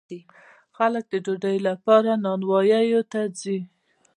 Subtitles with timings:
[0.77, 3.57] خلک د ډوډۍ لپاره نانواییو ته ځي.